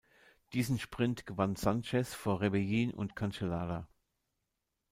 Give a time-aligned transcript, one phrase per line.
[0.53, 3.87] Diesen Sprint gewann Sánchez vor Rebellin und Cancellara.